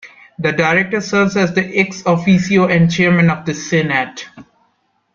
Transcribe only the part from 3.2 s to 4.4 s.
of the senate.